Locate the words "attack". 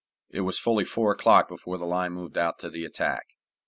2.85-3.35